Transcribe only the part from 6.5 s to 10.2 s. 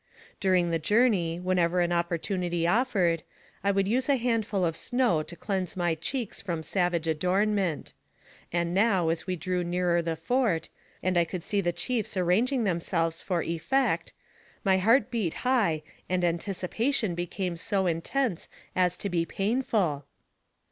savage adornment; and now, as we drew nearer the